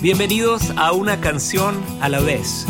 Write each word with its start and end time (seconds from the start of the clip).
Bienvenidos 0.00 0.72
a 0.76 0.92
una 0.92 1.20
canción 1.20 1.74
a 2.00 2.08
la 2.08 2.20
vez. 2.20 2.66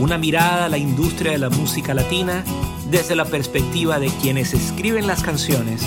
Una 0.00 0.18
mirada 0.18 0.64
a 0.64 0.68
la 0.68 0.76
industria 0.76 1.30
de 1.30 1.38
la 1.38 1.50
música 1.50 1.94
latina 1.94 2.42
desde 2.90 3.14
la 3.14 3.26
perspectiva 3.26 4.00
de 4.00 4.08
quienes 4.08 4.52
escriben 4.52 5.06
las 5.06 5.22
canciones, 5.22 5.86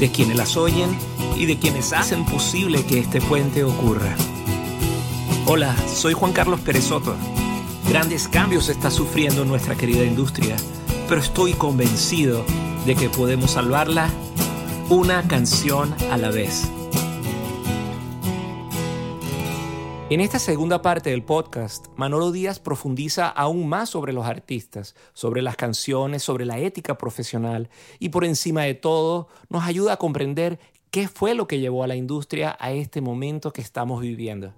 de 0.00 0.10
quienes 0.10 0.38
las 0.38 0.56
oyen 0.56 0.88
y 1.36 1.44
de 1.44 1.58
quienes 1.58 1.92
hacen 1.92 2.24
posible 2.24 2.86
que 2.86 2.98
este 2.98 3.20
puente 3.20 3.62
ocurra. 3.62 4.16
Hola, 5.44 5.76
soy 5.86 6.14
Juan 6.14 6.32
Carlos 6.32 6.60
Pérez 6.60 6.84
Soto. 6.84 7.14
Grandes 7.86 8.26
cambios 8.26 8.70
está 8.70 8.90
sufriendo 8.90 9.44
nuestra 9.44 9.74
querida 9.74 10.04
industria, 10.04 10.56
pero 11.10 11.20
estoy 11.20 11.52
convencido 11.52 12.42
de 12.86 12.94
que 12.94 13.10
podemos 13.10 13.50
salvarla 13.50 14.08
una 14.88 15.28
canción 15.28 15.94
a 16.10 16.16
la 16.16 16.30
vez. 16.30 16.70
En 20.10 20.20
esta 20.20 20.38
segunda 20.38 20.82
parte 20.82 21.08
del 21.08 21.24
podcast, 21.24 21.86
Manolo 21.96 22.30
Díaz 22.30 22.60
profundiza 22.60 23.26
aún 23.26 23.66
más 23.70 23.88
sobre 23.88 24.12
los 24.12 24.26
artistas, 24.26 24.94
sobre 25.14 25.40
las 25.40 25.56
canciones, 25.56 26.22
sobre 26.22 26.44
la 26.44 26.58
ética 26.58 26.98
profesional 26.98 27.70
y 27.98 28.10
por 28.10 28.26
encima 28.26 28.64
de 28.64 28.74
todo 28.74 29.28
nos 29.48 29.64
ayuda 29.64 29.94
a 29.94 29.96
comprender 29.96 30.60
qué 30.90 31.08
fue 31.08 31.34
lo 31.34 31.48
que 31.48 31.58
llevó 31.58 31.84
a 31.84 31.86
la 31.86 31.96
industria 31.96 32.54
a 32.60 32.72
este 32.72 33.00
momento 33.00 33.54
que 33.54 33.62
estamos 33.62 34.02
viviendo. 34.02 34.52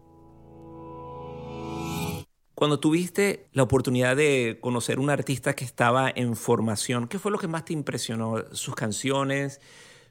Cuando 2.57 2.81
tuviste 2.81 3.47
la 3.53 3.63
oportunidad 3.63 4.17
de 4.17 4.59
conocer 4.61 4.99
un 4.99 5.11
artista 5.11 5.55
que 5.55 5.65
estaba 5.65 6.11
en 6.13 6.35
formación, 6.35 7.07
¿qué 7.07 7.21
fue 7.21 7.31
lo 7.31 7.39
que 7.39 7.47
más 7.47 7.65
te 7.65 7.73
impresionó? 7.73 8.43
¿Sus 8.51 8.75
canciones, 8.75 9.61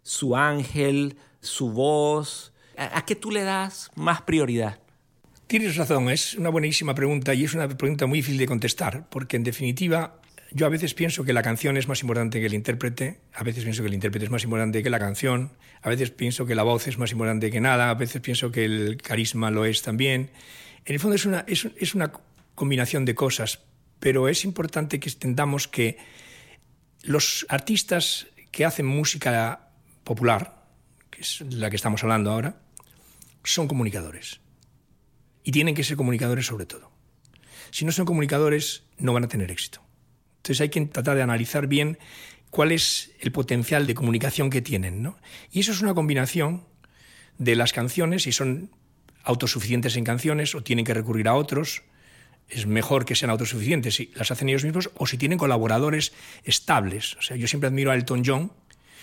su 0.01 0.37
ángel, 0.37 1.17
su 1.41 1.71
voz? 1.71 2.53
¿A, 2.77 2.99
a 2.99 3.05
qué 3.05 3.15
tú 3.15 3.31
le 3.31 3.43
das 3.43 3.91
más 3.95 4.21
prioridad? 4.21 4.84
Tienes 5.47 5.75
razón, 5.75 6.09
es 6.09 6.33
una 6.33 6.49
buenísima 6.49 6.95
pregunta 6.95 7.35
y 7.35 7.43
es 7.43 7.53
una 7.53 7.67
pregunta 7.67 8.07
muy 8.07 8.19
difícil 8.19 8.39
de 8.39 8.47
contestar, 8.47 9.07
porque 9.09 9.37
en 9.37 9.43
definitiva 9.43 10.19
yo 10.51 10.65
a 10.65 10.69
veces 10.69 10.95
pienso 10.95 11.23
que 11.23 11.33
la 11.33 11.43
canción 11.43 11.77
es 11.77 11.87
más 11.87 12.01
importante 12.01 12.39
que 12.39 12.47
el 12.47 12.55
intérprete, 12.55 13.19
a 13.31 13.43
veces 13.43 13.63
pienso 13.63 13.83
que 13.83 13.89
el 13.89 13.93
intérprete 13.93 14.25
es 14.25 14.31
más 14.31 14.43
importante 14.43 14.81
que 14.81 14.89
la 14.89 14.97
canción, 14.97 15.51
a 15.83 15.89
veces 15.89 16.09
pienso 16.09 16.47
que 16.47 16.55
la 16.55 16.63
voz 16.63 16.87
es 16.87 16.97
más 16.97 17.11
importante 17.11 17.51
que 17.51 17.61
nada, 17.61 17.91
a 17.91 17.93
veces 17.93 18.23
pienso 18.23 18.51
que 18.51 18.65
el 18.65 18.97
carisma 18.97 19.51
lo 19.51 19.65
es 19.65 19.83
también. 19.83 20.31
En 20.83 20.93
el 20.95 20.99
fondo 20.99 21.15
es 21.15 21.27
una, 21.27 21.45
es, 21.47 21.67
es 21.77 21.93
una 21.93 22.11
combinación 22.55 23.05
de 23.05 23.13
cosas, 23.13 23.59
pero 23.99 24.27
es 24.27 24.45
importante 24.45 24.99
que 24.99 25.09
entendamos 25.09 25.67
que 25.67 25.97
los 27.03 27.45
artistas 27.49 28.25
que 28.49 28.65
hacen 28.65 28.87
música 28.87 29.69
popular, 30.03 30.65
que 31.11 31.21
es 31.21 31.41
la 31.41 31.69
que 31.69 31.75
estamos 31.75 32.01
hablando 32.01 32.31
ahora, 32.31 32.57
son 33.43 33.67
comunicadores 33.67 34.39
y 35.45 35.51
tienen 35.51 35.75
que 35.75 35.85
ser 35.85 35.95
comunicadores 35.95 36.45
sobre 36.47 36.65
todo. 36.65 36.91
Si 37.71 37.85
no 37.85 37.93
son 37.93 38.05
comunicadores, 38.05 38.83
no 38.97 39.13
van 39.13 39.23
a 39.23 39.27
tener 39.29 39.51
éxito. 39.51 39.79
Entonces 40.37 40.59
hay 40.59 40.69
que 40.69 40.81
tratar 40.87 41.15
de 41.15 41.21
analizar 41.21 41.67
bien 41.67 41.97
cuál 42.49 42.71
es 42.71 43.11
el 43.19 43.31
potencial 43.31 43.87
de 43.87 43.95
comunicación 43.95 44.49
que 44.49 44.61
tienen. 44.61 45.01
¿no? 45.01 45.17
Y 45.51 45.61
eso 45.61 45.71
es 45.71 45.81
una 45.81 45.93
combinación 45.93 46.65
de 47.37 47.55
las 47.55 47.73
canciones, 47.73 48.23
si 48.23 48.31
son 48.31 48.71
autosuficientes 49.23 49.95
en 49.97 50.03
canciones 50.03 50.55
o 50.55 50.63
tienen 50.63 50.85
que 50.85 50.93
recurrir 50.93 51.27
a 51.27 51.35
otros, 51.35 51.83
es 52.47 52.65
mejor 52.65 53.05
que 53.05 53.15
sean 53.15 53.31
autosuficientes 53.31 53.95
si 53.95 54.11
las 54.15 54.31
hacen 54.31 54.49
ellos 54.49 54.63
mismos 54.63 54.91
o 54.95 55.07
si 55.07 55.17
tienen 55.17 55.37
colaboradores 55.37 56.13
estables. 56.43 57.15
O 57.17 57.21
sea, 57.21 57.37
yo 57.37 57.47
siempre 57.47 57.67
admiro 57.67 57.91
a 57.91 57.95
Elton 57.95 58.23
John, 58.25 58.51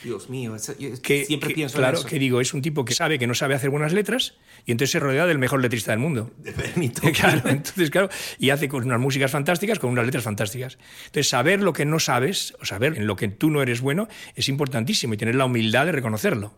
Dios 0.03 0.29
mío, 0.29 0.57
que, 1.03 1.25
siempre 1.25 1.55
pienso 1.55 1.79
claro, 1.79 1.99
en 1.99 2.01
eso. 2.01 2.09
que 2.09 2.19
digo, 2.19 2.41
es 2.41 2.55
un 2.55 2.63
tipo 2.63 2.85
que 2.85 2.95
sabe 2.95 3.19
que 3.19 3.27
no 3.27 3.35
sabe 3.35 3.55
hacer 3.55 3.71
buenas 3.71 3.93
letras 3.93 4.35
y 4.67 4.73
entonces 4.73 4.91
se 4.91 5.01
rodea 5.01 5.27
del 5.27 5.39
mejor 5.39 5.61
letrista 5.61 5.93
del 5.93 6.01
mundo. 6.01 6.31
De. 6.39 6.53
Claro, 7.13 7.49
entonces, 7.49 7.91
claro, 7.91 8.09
y 8.39 8.51
hace 8.51 8.69
con 8.69 8.85
unas 8.85 9.01
músicas 9.01 9.31
fantásticas, 9.31 9.79
con 9.79 9.91
unas 9.91 10.05
letras 10.05 10.25
fantásticas. 10.25 10.79
Entonces, 11.07 11.29
saber 11.29 11.61
lo 11.61 11.73
que 11.73 11.85
no 11.85 11.99
sabes, 11.99 12.55
o 12.61 12.65
saber 12.65 12.97
en 12.97 13.07
lo 13.07 13.17
que 13.17 13.29
tú 13.29 13.51
no 13.51 13.63
eres 13.63 13.81
bueno, 13.81 14.09
es 14.35 14.49
importantísimo 14.49 15.15
y 15.15 15.17
tener 15.17 15.35
la 15.35 15.45
humildad 15.45 15.87
de 15.87 15.93
reconocerlo. 15.93 16.55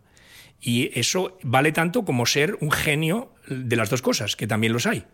Y 0.60 0.98
eso 0.98 1.38
vale 1.42 1.72
tanto 1.72 2.04
como 2.04 2.26
ser 2.26 2.56
un 2.60 2.70
genio 2.70 3.32
de 3.48 3.76
las 3.76 3.90
dos 3.90 4.02
cosas, 4.02 4.36
que 4.36 4.46
también 4.46 4.72
los 4.72 4.86
hay. 4.86 5.04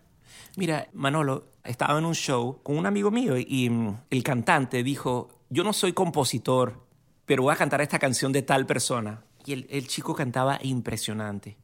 Mira, 0.57 0.89
Manolo, 0.93 1.49
estaba 1.65 1.99
en 1.99 2.05
un 2.05 2.15
show 2.15 2.61
con 2.63 2.77
un 2.77 2.87
amigo 2.87 3.11
mío 3.11 3.37
y 3.39 3.71
mm, 3.71 4.01
el 4.11 4.23
cantante 4.23 4.83
dijo, 4.83 5.41
yo 5.49 5.65
no 5.65 5.73
soy 5.73 5.93
compositor, 5.93 6.87
pero 7.31 7.45
voy 7.45 7.53
a 7.53 7.57
cantar 7.57 7.81
esta 7.81 8.01
canción 8.01 8.33
de 8.33 8.43
tal 8.43 8.67
persona. 8.67 9.23
Y 9.47 9.53
el, 9.53 9.69
el 9.71 9.87
chico 9.87 10.17
cantaba 10.17 10.59
impresionante. 10.65 11.57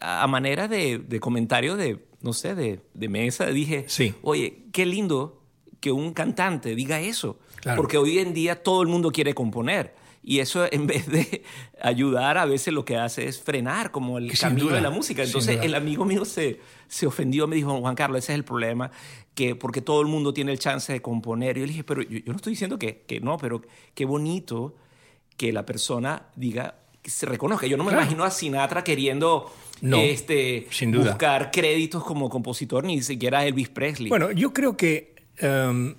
A, 0.00 0.24
a 0.24 0.26
manera 0.26 0.66
de, 0.66 0.98
de, 0.98 1.20
comentario 1.20 1.76
de, 1.76 2.04
no 2.22 2.32
sé, 2.32 2.56
de, 2.56 2.80
de 2.92 3.08
mesa, 3.08 3.46
dije, 3.46 3.84
Sí. 3.86 4.16
oye, 4.22 4.64
qué 4.72 4.84
lindo 4.84 5.44
que 5.78 5.92
un 5.92 6.12
cantante 6.12 6.74
diga 6.74 7.00
eso. 7.00 7.38
Claro. 7.60 7.76
Porque 7.76 7.98
hoy 7.98 8.18
en 8.18 8.34
día 8.34 8.64
todo 8.64 8.82
el 8.82 8.88
mundo 8.88 9.12
quiere 9.12 9.32
componer. 9.32 9.94
Y 10.24 10.40
eso 10.40 10.66
en 10.72 10.86
vez 10.88 11.06
de 11.06 11.44
ayudar, 11.80 12.36
a 12.36 12.46
veces 12.46 12.74
lo 12.74 12.84
que 12.84 12.96
hace 12.96 13.28
es 13.28 13.40
frenar 13.40 13.92
como 13.92 14.18
el 14.18 14.36
camino 14.36 14.64
duda, 14.64 14.74
de 14.74 14.80
la 14.80 14.90
música. 14.90 15.22
Entonces 15.22 15.60
el 15.62 15.72
amigo 15.76 16.04
mío 16.04 16.24
se, 16.24 16.58
se 16.88 17.06
ofendió, 17.06 17.46
me 17.46 17.54
dijo, 17.54 17.78
Juan 17.78 17.94
Carlos, 17.94 18.24
ese 18.24 18.32
es 18.32 18.38
el 18.38 18.44
problema, 18.44 18.90
que 19.36 19.54
porque 19.54 19.82
todo 19.82 20.00
el 20.00 20.08
mundo 20.08 20.34
tiene 20.34 20.50
el 20.50 20.58
chance 20.58 20.92
de 20.92 21.00
componer. 21.00 21.56
Y 21.56 21.60
yo 21.60 21.66
le 21.66 21.72
dije, 21.72 21.84
pero 21.84 22.02
yo, 22.02 22.18
yo 22.18 22.32
no 22.32 22.36
estoy 22.36 22.54
diciendo 22.54 22.76
que, 22.78 23.02
que 23.06 23.20
no, 23.20 23.36
pero 23.38 23.62
qué 23.94 24.04
bonito 24.04 24.74
que 25.36 25.52
la 25.52 25.64
persona 25.64 26.26
diga, 26.34 26.74
que 27.02 27.10
se 27.10 27.26
reconozca. 27.26 27.66
Yo 27.68 27.76
no 27.76 27.84
me 27.84 27.90
Claro. 27.90 28.02
imagino 28.04 28.24
a 28.24 28.30
Sinatra 28.30 28.82
queriendo 28.82 29.52
No, 29.82 29.98
este, 29.98 30.66
sin 30.70 30.90
duda. 30.90 31.10
buscar 31.10 31.50
créditos 31.52 32.02
como 32.02 32.28
compositor, 32.30 32.82
ni 32.84 33.00
siquiera 33.02 33.40
a 33.40 33.46
Elvis 33.46 33.68
Presley. 33.68 34.08
Bueno, 34.08 34.32
yo 34.32 34.52
creo 34.54 34.76
que 34.76 35.14
em, 35.38 35.94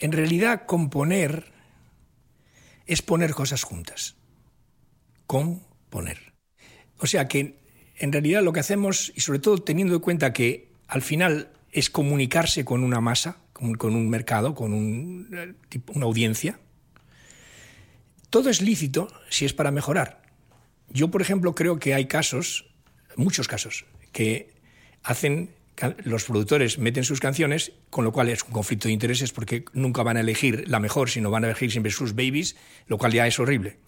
en 0.00 0.12
realidad 0.12 0.64
componer 0.66 1.52
es 2.86 3.02
poner 3.02 3.32
cosas 3.34 3.62
juntas. 3.62 4.16
Componer. 5.26 6.32
O 6.98 7.06
sea 7.06 7.28
que 7.28 7.60
en 7.96 8.12
realidad 8.12 8.42
lo 8.42 8.52
que 8.52 8.60
hacemos, 8.60 9.12
y 9.14 9.20
sobre 9.20 9.38
todo 9.38 9.58
teniendo 9.58 9.94
en 9.94 10.00
cuenta 10.00 10.32
que 10.32 10.72
al 10.88 11.02
final 11.02 11.50
es 11.72 11.90
comunicarse 11.90 12.64
con 12.64 12.84
una 12.84 13.00
masa, 13.00 13.38
con, 13.52 13.94
un 13.94 14.10
mercado, 14.10 14.54
con 14.54 14.72
un, 14.72 15.28
eh, 15.32 15.80
una 15.94 16.04
audiencia, 16.04 16.60
todo 18.30 18.50
es 18.50 18.62
lícito 18.62 19.08
si 19.28 19.44
es 19.44 19.52
para 19.52 19.70
mejorar. 19.70 20.22
Yo, 20.88 21.10
por 21.10 21.22
ejemplo, 21.22 21.54
creo 21.54 21.78
que 21.78 21.94
hay 21.94 22.06
casos, 22.06 22.66
muchos 23.16 23.48
casos, 23.48 23.86
que 24.12 24.52
hacen 25.02 25.50
los 26.04 26.24
productores 26.24 26.78
meten 26.78 27.04
sus 27.04 27.18
canciones, 27.18 27.72
con 27.90 28.04
lo 28.04 28.12
cual 28.12 28.28
es 28.28 28.42
un 28.44 28.50
conflicto 28.50 28.88
de 28.88 28.92
intereses 28.92 29.32
porque 29.32 29.64
nunca 29.72 30.02
van 30.02 30.16
a 30.16 30.20
elegir 30.20 30.68
la 30.68 30.80
mejor, 30.80 31.10
sino 31.10 31.30
van 31.30 31.44
a 31.44 31.48
elegir 31.48 31.72
siempre 31.72 31.90
sus 31.90 32.14
babies, 32.14 32.56
lo 32.86 32.98
cual 32.98 33.12
ya 33.12 33.26
es 33.26 33.38
horrible. 33.38 33.78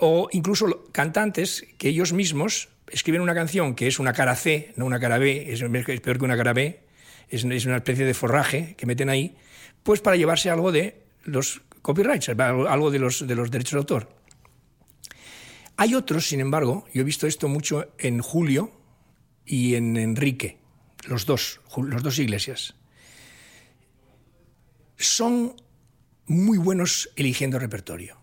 O 0.00 0.28
incluso 0.32 0.84
cantantes 0.92 1.66
que 1.78 1.88
ellos 1.88 2.12
mismos 2.12 2.68
escriben 2.90 3.20
una 3.20 3.34
canción 3.34 3.74
que 3.74 3.86
es 3.86 3.98
una 3.98 4.12
cara 4.12 4.34
C, 4.34 4.72
no 4.76 4.86
una 4.86 5.00
cara 5.00 5.18
B, 5.18 5.52
es 5.52 5.60
peor 6.00 6.18
que 6.18 6.24
una 6.24 6.36
cara 6.36 6.52
B, 6.52 6.80
es, 7.28 7.44
una 7.44 7.76
especie 7.76 8.04
de 8.04 8.14
forraje 8.14 8.74
que 8.76 8.86
meten 8.86 9.08
ahí, 9.08 9.36
pues 9.82 10.00
para 10.00 10.16
llevarse 10.16 10.50
algo 10.50 10.72
de 10.72 11.02
los 11.24 11.62
copyrights, 11.82 12.28
algo 12.28 12.90
de 12.90 12.98
los, 12.98 13.26
de 13.26 13.34
los 13.34 13.50
derechos 13.50 13.72
de 13.72 13.78
autor. 13.78 14.08
Hay 15.76 15.94
otros, 15.94 16.26
sin 16.26 16.40
embargo, 16.40 16.86
yo 16.92 17.02
he 17.02 17.04
visto 17.04 17.26
esto 17.26 17.48
mucho 17.48 17.92
en 17.98 18.20
Julio 18.20 18.72
y 19.46 19.76
en 19.76 19.96
Enrique, 19.96 20.58
los 21.06 21.24
dos, 21.24 21.60
los 21.76 22.02
dos 22.02 22.18
iglesias. 22.18 22.74
Son 24.96 25.54
muy 26.26 26.58
buenos 26.58 27.10
eligiendo 27.16 27.58
repertorio. 27.58 28.18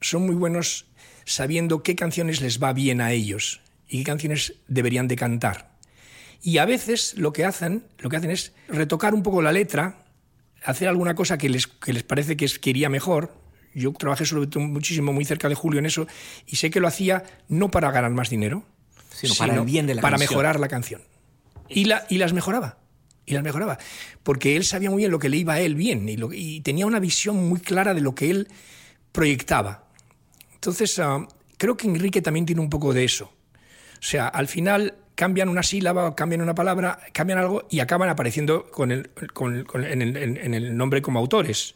Son 0.00 0.24
muy 0.24 0.34
buenos 0.34 0.86
sabiendo 1.24 1.82
qué 1.82 1.94
canciones 1.94 2.40
les 2.40 2.60
va 2.60 2.72
bien 2.72 3.00
a 3.00 3.12
ellos 3.12 3.60
y 3.88 3.98
qué 3.98 4.04
canciones 4.04 4.54
deberían 4.66 5.08
de 5.08 5.16
cantar. 5.16 5.71
Y 6.42 6.58
a 6.58 6.64
veces 6.64 7.14
lo 7.16 7.32
que 7.32 7.44
hacen, 7.44 7.86
lo 7.98 8.10
que 8.10 8.16
hacen 8.16 8.30
es 8.30 8.52
retocar 8.68 9.14
un 9.14 9.22
poco 9.22 9.40
la 9.42 9.52
letra, 9.52 10.04
hacer 10.64 10.88
alguna 10.88 11.14
cosa 11.14 11.38
que 11.38 11.48
les, 11.48 11.68
que 11.68 11.92
les 11.92 12.02
parece 12.02 12.36
que, 12.36 12.44
es, 12.44 12.58
que 12.58 12.70
iría 12.70 12.88
mejor. 12.88 13.34
yo 13.74 13.92
trabajé 13.92 14.26
sobre 14.26 14.48
todo 14.48 14.62
muchísimo 14.64 15.12
muy 15.12 15.24
cerca 15.24 15.48
de 15.48 15.54
Julio 15.54 15.78
en 15.78 15.86
eso 15.86 16.06
y 16.46 16.56
sé 16.56 16.70
que 16.70 16.80
lo 16.80 16.88
hacía 16.88 17.22
no 17.48 17.70
para 17.70 17.90
ganar 17.92 18.10
más 18.10 18.28
dinero, 18.28 18.64
sino, 19.14 19.34
para 19.36 19.54
el 19.54 19.60
bien 19.62 19.86
de 19.86 19.94
la 19.94 20.02
para 20.02 20.18
mejorar 20.18 20.58
la 20.58 20.68
canción. 20.68 21.02
Y, 21.68 21.84
la, 21.84 22.06
y 22.08 22.18
las 22.18 22.32
mejoraba. 22.32 22.78
Y 23.24 23.34
las 23.34 23.44
mejoraba. 23.44 23.78
Porque 24.24 24.56
él 24.56 24.64
sabía 24.64 24.90
muy 24.90 24.98
bien 24.98 25.12
lo 25.12 25.20
que 25.20 25.28
le 25.28 25.36
iba 25.36 25.54
a 25.54 25.60
él 25.60 25.76
bien 25.76 26.08
y, 26.08 26.18
y 26.32 26.60
tenía 26.60 26.86
una 26.86 26.98
visión 26.98 27.48
muy 27.48 27.60
clara 27.60 27.94
de 27.94 28.00
lo 28.00 28.16
que 28.16 28.30
él 28.30 28.48
proyectaba. 29.12 29.84
Entonces, 30.54 30.98
ah, 30.98 31.26
creo 31.56 31.76
que 31.76 31.86
Enrique 31.86 32.20
también 32.20 32.46
tiene 32.46 32.60
un 32.60 32.68
poco 32.68 32.92
de 32.92 33.04
eso. 33.04 33.26
O 33.26 34.04
sea, 34.04 34.26
al 34.26 34.48
final 34.48 34.96
cambian 35.14 35.48
una 35.48 35.62
sílaba, 35.62 36.14
cambian 36.14 36.40
una 36.40 36.54
palabra, 36.54 36.98
cambian 37.12 37.38
algo 37.38 37.66
y 37.70 37.80
acaban 37.80 38.08
apareciendo 38.08 38.70
con 38.70 38.90
el, 38.90 39.10
en, 39.74 40.02
el, 40.02 40.16
en, 40.16 40.54
el, 40.54 40.76
nombre 40.76 41.02
como 41.02 41.18
autores. 41.18 41.74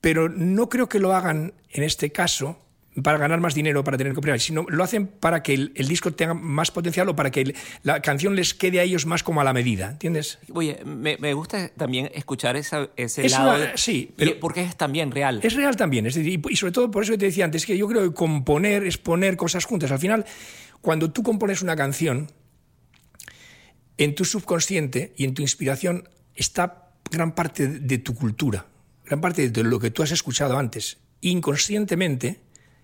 Pero 0.00 0.28
no 0.28 0.68
creo 0.68 0.88
que 0.88 0.98
lo 0.98 1.14
hagan 1.14 1.54
en 1.70 1.82
este 1.84 2.10
caso 2.10 2.58
para 3.02 3.16
ganar 3.16 3.40
más 3.40 3.54
dinero, 3.54 3.82
para 3.84 3.96
tener 3.96 4.12
copyright, 4.12 4.40
sino 4.40 4.66
lo 4.68 4.84
hacen 4.84 5.06
para 5.06 5.42
que 5.42 5.54
el, 5.54 5.88
disco 5.88 6.12
tenga 6.12 6.34
más 6.34 6.70
potencial 6.70 7.08
o 7.08 7.16
para 7.16 7.30
que 7.30 7.54
la 7.82 8.02
canción 8.02 8.36
les 8.36 8.52
quede 8.52 8.80
a 8.80 8.82
ellos 8.82 9.06
más 9.06 9.22
como 9.22 9.40
a 9.40 9.44
la 9.44 9.54
medida, 9.54 9.90
¿entiendes? 9.90 10.38
Oye, 10.52 10.78
me, 10.84 11.32
gusta 11.32 11.70
también 11.70 12.10
escuchar 12.14 12.56
esa, 12.56 12.90
ese 12.96 13.28
lado. 13.30 13.64
sí, 13.76 14.12
pero 14.16 14.38
porque 14.40 14.62
es 14.62 14.76
también 14.76 15.10
real. 15.10 15.40
Es 15.42 15.54
real 15.54 15.76
también, 15.76 16.06
es 16.06 16.14
decir, 16.14 16.42
y 16.50 16.56
sobre 16.56 16.72
todo 16.72 16.90
por 16.90 17.04
eso 17.04 17.12
que 17.12 17.18
te 17.18 17.26
decía 17.26 17.46
antes, 17.46 17.64
que 17.64 17.78
yo 17.78 17.88
creo 17.88 18.02
que 18.02 18.14
componer 18.14 18.84
es 18.84 18.98
poner 18.98 19.36
cosas 19.36 19.64
juntas. 19.64 19.90
Al 19.90 19.98
final, 19.98 20.26
cuando 20.82 21.12
tú 21.12 21.22
compones 21.22 21.62
una 21.62 21.76
canción, 21.76 22.30
en 23.96 24.14
tu 24.14 24.24
subconsciente 24.24 25.14
y 25.16 25.24
en 25.24 25.32
tu 25.32 25.42
inspiración 25.42 26.08
está 26.34 26.90
gran 27.10 27.34
parte 27.34 27.68
de 27.68 27.98
tu 27.98 28.14
cultura, 28.14 28.66
gran 29.04 29.20
parte 29.20 29.48
de 29.48 29.62
lo 29.62 29.78
que 29.78 29.90
tú 29.90 30.02
has 30.02 30.10
escuchado 30.10 30.58
antes. 30.58 30.98
Inconscientemente 31.20 32.40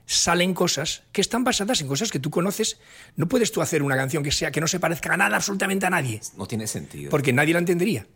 salen 0.07 0.55
cosas 0.55 1.03
que 1.13 1.21
están 1.21 1.43
basadas 1.43 1.81
en 1.81 1.89
cosas 1.89 2.13
que 2.13 2.21
tú 2.21 2.31
conoces. 2.31 2.79
No 3.17 3.29
puedes 3.29 3.51
tú 3.51 3.61
hacer 3.61 3.83
una 3.83 3.97
canción 3.97 4.23
que 4.23 4.31
sea 4.31 4.53
que 4.53 4.61
no 4.61 4.69
se 4.69 4.79
parezca 4.79 5.13
a 5.13 5.17
nada, 5.17 5.37
absolutamente 5.37 5.87
a 5.87 5.91
nadie. 5.91 6.21
No 6.37 6.47
tiene 6.47 6.69
sentido. 6.69 7.11
Porque 7.11 7.33
nadie 7.33 7.53
la 7.53 7.59
entendería. 7.59 8.07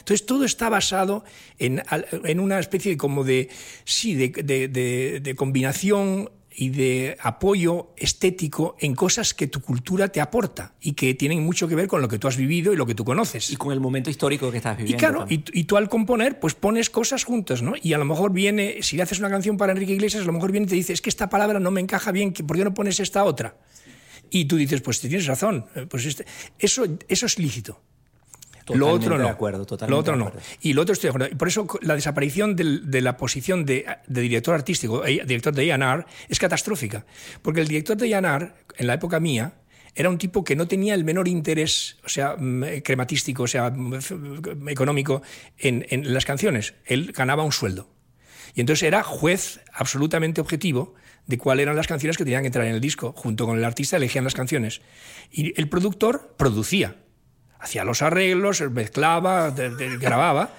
Entonces 0.00 0.26
todo 0.26 0.44
está 0.44 0.68
basado 0.68 1.24
en, 1.58 1.80
una 2.40 2.58
especie 2.58 2.92
de, 2.92 2.96
como 2.98 3.24
de, 3.24 3.48
sí, 3.84 4.14
de 4.14 5.34
combinación 5.36 6.30
y 6.56 6.70
de 6.70 7.16
apoyo 7.20 7.92
estético 7.96 8.76
en 8.78 8.94
cosas 8.94 9.34
que 9.34 9.46
tu 9.46 9.60
cultura 9.60 10.08
te 10.08 10.20
aporta 10.20 10.74
y 10.80 10.92
que 10.92 11.14
tienen 11.14 11.42
mucho 11.42 11.68
que 11.68 11.74
ver 11.74 11.88
con 11.88 12.00
lo 12.00 12.08
que 12.08 12.18
tú 12.18 12.28
has 12.28 12.36
vivido 12.36 12.72
y 12.72 12.76
lo 12.76 12.86
que 12.86 12.94
tú 12.94 13.04
conoces. 13.04 13.50
Y 13.50 13.56
con 13.56 13.72
el 13.72 13.80
momento 13.80 14.10
histórico 14.10 14.50
que 14.50 14.58
estás 14.58 14.76
viviendo. 14.76 14.96
Y 14.96 14.98
claro, 14.98 15.26
y, 15.28 15.64
tú 15.64 15.76
al 15.76 15.88
componer, 15.88 16.38
pues 16.38 16.54
pones 16.54 16.90
cosas 16.90 17.24
juntas, 17.24 17.62
¿no? 17.62 17.74
Y 17.80 17.92
a 17.92 17.98
lo 17.98 18.04
mejor 18.04 18.32
viene, 18.32 18.82
si 18.82 18.96
le 18.96 19.02
haces 19.02 19.18
una 19.18 19.30
canción 19.30 19.56
para 19.56 19.72
Enrique 19.72 19.92
Iglesias, 19.92 20.22
a 20.22 20.26
lo 20.26 20.32
mejor 20.32 20.52
viene 20.52 20.66
y 20.66 20.70
te 20.70 20.76
dice, 20.76 20.92
es 20.92 21.00
que 21.00 21.10
esta 21.10 21.28
palabra 21.28 21.58
no 21.60 21.70
me 21.70 21.80
encaja 21.80 22.12
bien, 22.12 22.32
¿por 22.32 22.56
qué 22.56 22.64
no 22.64 22.74
pones 22.74 23.00
esta 23.00 23.24
otra? 23.24 23.56
Y 24.30 24.46
tú 24.46 24.56
dices, 24.56 24.80
pues 24.80 25.00
tienes 25.00 25.26
razón, 25.26 25.66
eh, 25.74 25.86
pues 25.88 26.06
este, 26.06 26.24
eso, 26.58 26.84
eso 27.08 27.26
es 27.26 27.38
lícito 27.38 27.80
lo 28.72 28.88
otro 28.88 29.18
no. 29.18 29.24
De 29.24 29.30
acuerdo, 29.30 29.66
totalmente 29.66 29.90
lo 29.90 29.98
otro 29.98 30.16
no. 30.16 30.32
Y 30.60 30.72
lo 30.72 30.82
otro 30.82 30.92
estoy 30.92 31.08
de 31.08 31.10
acuerdo. 31.10 31.36
Por 31.36 31.48
eso 31.48 31.66
la 31.82 31.94
desaparición 31.94 32.56
de, 32.56 33.00
la 33.00 33.16
posición 33.16 33.64
de, 33.64 33.86
director 34.06 34.54
artístico, 34.54 35.04
eh, 35.04 35.22
director 35.26 35.54
de 35.54 35.72
A&R, 35.72 36.04
es 36.28 36.38
catastrófica. 36.38 37.04
Porque 37.42 37.60
el 37.60 37.68
director 37.68 37.96
de 37.96 38.14
A&R, 38.14 38.52
en 38.76 38.86
la 38.86 38.94
época 38.94 39.20
mía, 39.20 39.54
era 39.94 40.08
un 40.08 40.18
tipo 40.18 40.42
que 40.42 40.56
no 40.56 40.66
tenía 40.66 40.94
el 40.94 41.04
menor 41.04 41.28
interés, 41.28 41.98
o 42.04 42.08
sea, 42.08 42.36
mm, 42.38 42.80
crematístico, 42.82 43.44
o 43.44 43.46
sea, 43.46 43.70
mm, 43.70 44.68
económico, 44.68 45.22
en, 45.58 45.86
en 45.90 46.12
las 46.12 46.24
canciones. 46.24 46.74
Él 46.84 47.12
ganaba 47.12 47.44
un 47.44 47.52
sueldo. 47.52 47.90
Y 48.54 48.60
entonces 48.60 48.84
era 48.84 49.02
juez 49.02 49.60
absolutamente 49.72 50.40
objetivo 50.40 50.94
de 51.26 51.38
cuáles 51.38 51.64
eran 51.64 51.76
las 51.76 51.86
canciones 51.86 52.16
que 52.16 52.24
tenían 52.24 52.42
que 52.42 52.48
entrar 52.48 52.66
en 52.66 52.74
el 52.74 52.80
disco. 52.80 53.12
Junto 53.16 53.46
con 53.46 53.58
el 53.58 53.64
artista 53.64 53.96
elegían 53.96 54.24
las 54.24 54.34
canciones. 54.34 54.80
Y 55.30 55.58
el 55.60 55.68
productor 55.68 56.34
producía 56.36 56.96
hacía 57.64 57.84
los 57.84 58.02
arreglos, 58.02 58.60
mezclaba, 58.70 59.50
grababa, 59.98 60.52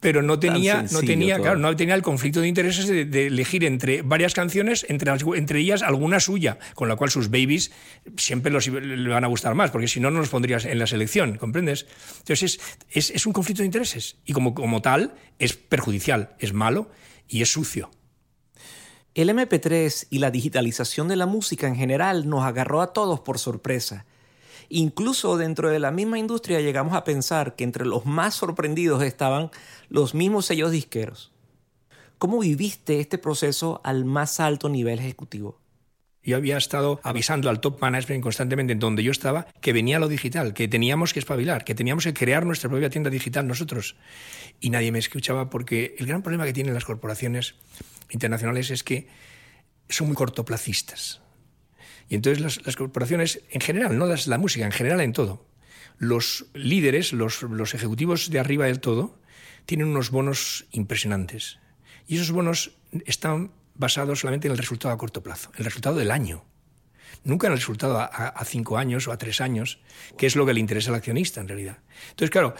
pero 0.00 0.22
no 0.22 0.40
tenía, 0.40 0.82
no, 0.90 1.00
tenía, 1.00 1.38
claro, 1.38 1.58
no 1.58 1.76
tenía 1.76 1.94
el 1.94 2.02
conflicto 2.02 2.40
de 2.40 2.48
intereses 2.48 2.86
de, 2.86 3.26
elegir 3.26 3.64
entre 3.64 4.02
varias 4.02 4.34
canciones, 4.34 4.84
entre, 4.88 5.12
entre 5.36 5.60
ellas 5.60 5.82
alguna 5.82 6.20
suya, 6.20 6.58
con 6.74 6.88
la 6.88 6.96
cual 6.96 7.10
sus 7.10 7.30
babies 7.30 7.70
siempre 8.16 8.50
los, 8.50 8.66
le 8.66 9.08
van 9.08 9.24
a 9.24 9.28
gustar 9.28 9.54
más, 9.54 9.70
porque 9.70 9.88
si 9.88 10.00
no, 10.00 10.10
no 10.10 10.18
los 10.18 10.30
pondrías 10.30 10.64
en 10.64 10.78
la 10.78 10.86
selección, 10.86 11.36
¿comprendes? 11.36 11.86
Entonces 12.18 12.60
es, 12.90 13.10
es, 13.10 13.26
un 13.26 13.32
conflicto 13.32 13.62
de 13.62 13.66
intereses 13.66 14.16
y 14.24 14.32
como, 14.32 14.54
como 14.54 14.82
tal 14.82 15.14
es 15.38 15.52
perjudicial, 15.52 16.34
es 16.38 16.52
malo 16.52 16.90
y 17.28 17.42
es 17.42 17.52
sucio. 17.52 17.90
El 19.14 19.28
MP3 19.28 20.06
y 20.08 20.18
la 20.18 20.30
digitalización 20.30 21.08
de 21.08 21.16
la 21.16 21.26
música 21.26 21.68
en 21.68 21.76
general 21.76 22.28
nos 22.28 22.44
agarró 22.44 22.80
a 22.80 22.92
todos 22.92 23.20
por 23.20 23.38
sorpresa 23.38 24.06
Incluso 24.72 25.36
dentro 25.36 25.68
de 25.68 25.80
la 25.80 25.90
misma 25.90 26.20
industria 26.20 26.60
llegamos 26.60 26.94
a 26.94 27.02
pensar 27.02 27.56
que 27.56 27.64
entre 27.64 27.84
los 27.84 28.06
más 28.06 28.36
sorprendidos 28.36 29.02
estaban 29.02 29.50
los 29.88 30.14
mismos 30.14 30.46
sellos 30.46 30.70
disqueros. 30.70 31.32
¿Cómo 32.18 32.38
viviste 32.38 33.00
este 33.00 33.18
proceso 33.18 33.80
al 33.82 34.04
más 34.04 34.38
alto 34.38 34.68
nivel 34.68 35.00
ejecutivo? 35.00 35.58
Yo 36.22 36.36
había 36.36 36.56
estado 36.56 37.00
avisando 37.02 37.50
al 37.50 37.60
top 37.60 37.80
management 37.80 38.22
constantemente 38.22 38.74
en 38.74 38.78
donde 38.78 39.02
yo 39.02 39.10
estaba 39.10 39.48
que 39.60 39.72
venía 39.72 39.98
lo 39.98 40.06
digital, 40.06 40.54
que 40.54 40.68
teníamos 40.68 41.12
que 41.12 41.18
espabilar, 41.18 41.64
que 41.64 41.74
teníamos 41.74 42.04
que 42.04 42.14
crear 42.14 42.46
nuestra 42.46 42.70
propia 42.70 42.90
tienda 42.90 43.10
digital 43.10 43.48
nosotros. 43.48 43.96
Y 44.60 44.70
nadie 44.70 44.92
me 44.92 45.00
escuchaba 45.00 45.50
porque 45.50 45.96
el 45.98 46.06
gran 46.06 46.22
problema 46.22 46.44
que 46.44 46.52
tienen 46.52 46.74
las 46.74 46.84
corporaciones 46.84 47.56
internacionales 48.10 48.70
es 48.70 48.84
que 48.84 49.08
son 49.88 50.06
muy 50.06 50.16
cortoplacistas. 50.16 51.22
Y 52.10 52.16
entonces 52.16 52.66
las, 52.66 52.76
corporaciones, 52.76 53.40
en 53.50 53.60
general, 53.60 53.96
no 53.96 54.04
las, 54.04 54.26
la 54.26 54.36
música, 54.36 54.66
en 54.66 54.72
general 54.72 55.00
en 55.00 55.12
todo, 55.12 55.46
los 55.96 56.46
líderes, 56.54 57.12
los, 57.12 57.42
los 57.42 57.72
ejecutivos 57.72 58.30
de 58.30 58.40
arriba 58.40 58.66
del 58.66 58.80
todo, 58.80 59.16
tienen 59.64 59.86
unos 59.86 60.10
bonos 60.10 60.66
impresionantes. 60.72 61.60
Y 62.08 62.16
esos 62.16 62.32
bonos 62.32 62.72
están 63.06 63.52
basados 63.76 64.18
solamente 64.18 64.48
en 64.48 64.52
el 64.52 64.58
resultado 64.58 64.92
a 64.92 64.98
corto 64.98 65.22
plazo, 65.22 65.52
el 65.56 65.64
resultado 65.64 65.96
del 65.96 66.10
año. 66.10 66.44
Nunca 67.22 67.46
en 67.46 67.52
el 67.52 67.60
resultado 67.60 68.00
a, 68.00 68.44
cinco 68.44 68.76
años 68.76 69.06
o 69.06 69.12
a 69.12 69.18
tres 69.18 69.40
años, 69.40 69.78
que 70.18 70.26
es 70.26 70.34
lo 70.34 70.44
que 70.44 70.54
le 70.54 70.60
interesa 70.60 70.90
al 70.90 70.96
accionista 70.96 71.40
en 71.40 71.46
realidad. 71.46 71.78
Entonces, 72.08 72.30
claro, 72.30 72.54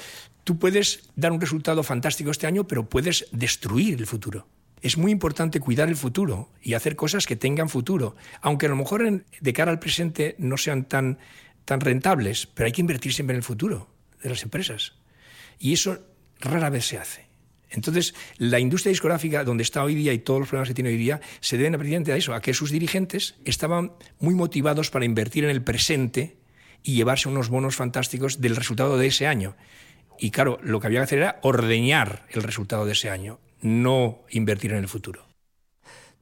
tú 0.45 0.61
puedes 0.61 1.11
dar 1.17 1.33
un 1.33 1.41
resultado 1.41 1.83
fantástico 1.83 2.31
este 2.31 2.47
año, 2.47 2.69
pero 2.69 2.89
puedes 2.89 3.27
destruir 3.33 3.99
el 3.99 4.07
futuro 4.07 4.47
es 4.83 4.97
muy 4.97 5.13
importante 5.13 5.61
cuidar 5.61 5.89
el 5.89 5.97
futuro 5.97 6.51
y 6.63 6.75
hacer 6.75 6.97
cosas 6.97 7.27
que 7.27 7.37
tengan 7.37 7.69
futuro, 7.69 8.17
aunque 8.41 8.67
a 8.67 8.69
lo 8.71 8.77
mejor 8.77 9.25
de 9.41 9.53
cara 9.53 9.71
al 9.71 9.79
presente 9.79 10.35
no 10.39 10.57
sean 10.57 10.85
tan, 10.85 11.19
rentables, 11.67 12.47
pero 12.47 12.67
hay 12.67 12.73
que 12.73 12.81
invertir 12.81 13.13
siempre 13.13 13.35
en 13.35 13.39
el 13.39 13.45
futuro 13.45 13.89
de 14.23 14.31
las 14.31 14.43
empresas. 14.43 14.95
Y 15.59 15.73
eso 15.73 15.99
rara 16.41 16.69
vez 16.69 16.87
se 16.87 16.99
hace. 16.99 17.27
Entonces, 17.69 18.13
la 18.39 18.59
industria 18.59 18.91
discográfica 18.91 19.45
donde 19.45 19.63
está 19.63 19.85
hoy 19.85 19.95
día 19.95 20.13
y 20.13 20.19
todos 20.19 20.41
los 20.41 20.49
problemas 20.49 20.69
que 20.69 20.75
tiene 20.75 20.91
hoy 20.91 20.97
día 20.97 21.21
se 21.39 21.57
deben 21.57 21.75
precisamente 21.75 22.13
a 22.13 22.17
eso, 22.17 22.35
a 22.35 22.43
que 22.43 22.55
sus 22.55 22.73
dirigentes 22.73 23.37
estaban 23.45 23.93
muy 24.19 24.35
motivados 24.35 24.91
para 24.91 25.05
invertir 25.05 25.45
en 25.45 25.51
el 25.51 25.63
presente 25.63 26.39
y 26.83 26.95
llevarse 26.95 27.29
unos 27.29 27.51
bonos 27.51 27.77
fantásticos 27.77 28.41
del 28.41 28.57
resultado 28.57 28.99
de 28.99 29.07
ese 29.07 29.29
año. 29.29 29.55
Y 30.19 30.33
claro, 30.33 30.59
lo 30.65 30.81
que 30.81 30.89
había 30.89 30.99
que 31.01 31.05
hacer 31.05 31.19
era 31.21 31.39
ordeñar 31.43 32.27
el 32.31 32.43
resultado 32.43 32.85
de 32.85 32.93
ese 32.93 33.11
año 33.11 33.39
no 33.63 34.21
invertir 34.31 34.73
en 34.73 34.79
el 34.79 34.89
futuro. 34.89 35.27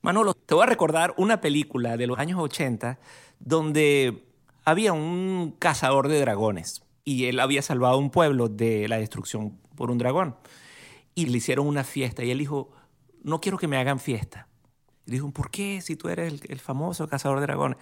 Manolo, 0.00 0.35
te 0.35 0.54
voy 0.54 0.62
a 0.62 0.66
recordar 0.66 1.14
una 1.16 1.40
película 1.40 1.97
de 1.97 2.07
los 2.07 2.18
años 2.18 2.38
80 2.40 2.99
donde 3.40 4.25
había 4.64 4.92
un 4.92 5.54
cazador 5.59 6.09
de 6.09 6.21
dragones 6.21 6.83
y 7.04 7.26
él 7.26 7.40
había 7.40 7.62
salvado 7.62 7.99
un 7.99 8.11
pueblo 8.11 8.49
de 8.49 8.87
la 8.88 8.99
destrucción 8.99 9.59
por 9.75 9.90
un 9.90 9.99
dragón. 9.99 10.37
Y 11.14 11.26
le 11.26 11.38
hicieron 11.38 11.66
una 11.66 11.85
fiesta 11.85 12.23
y 12.23 12.30
él 12.30 12.38
dijo, 12.38 12.71
no 13.23 13.40
quiero 13.40 13.59
que 13.59 13.66
me 13.66 13.76
hagan 13.76 13.99
fiesta. 13.99 14.47
Y 15.07 15.12
dijo, 15.12 15.30
¿por 15.30 15.50
qué 15.50 15.80
si 15.80 15.97
tú 15.97 16.09
eres 16.09 16.33
el, 16.33 16.40
el 16.49 16.61
famoso 16.61 17.09
cazador 17.09 17.40
de 17.40 17.47
dragones? 17.47 17.78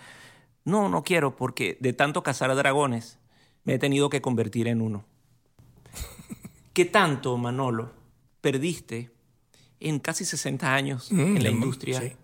No, 0.65 0.89
no 0.89 1.03
quiero 1.03 1.37
porque 1.37 1.77
de 1.81 1.93
tanto 1.93 2.23
cazar 2.23 2.55
dragones 2.55 3.19
me 3.65 3.75
he 3.75 3.79
tenido 3.79 4.09
que 4.09 4.23
convertir 4.23 4.69
en 4.69 4.81
uno. 4.81 5.05
¿Qué 6.73 6.85
tanto, 6.85 7.37
Manolo, 7.37 7.93
perdiste 8.41 9.16
en 9.81 9.99
casi 9.99 10.25
60 10.25 10.75
años 10.75 11.13
mm, 11.13 11.37
en 11.37 11.43
la 11.43 11.51
industria? 11.51 12.17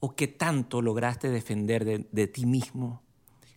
¿O 0.00 0.14
qué 0.14 0.28
tanto 0.28 0.80
lograste 0.80 1.28
defender 1.28 1.84
de, 1.84 2.26
ti 2.26 2.46
mismo? 2.46 3.02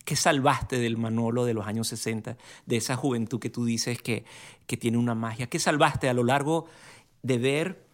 ¿Qué 0.04 0.16
salvaste 0.16 0.78
del 0.78 0.98
Manolo 0.98 1.46
de 1.46 1.54
los 1.54 1.66
años 1.66 1.88
60, 1.88 2.36
de 2.66 2.76
esa 2.76 2.96
juventud 2.96 3.40
que 3.40 3.48
tú 3.48 3.64
dices 3.64 4.02
que, 4.02 4.24
que 4.66 4.76
tiene 4.76 4.98
una 4.98 5.14
magia? 5.14 5.46
¿Qué 5.46 5.58
salvaste 5.58 6.08
a 6.08 6.14
lo 6.14 6.22
largo 6.22 6.66
de 7.22 7.38
ver 7.38 7.84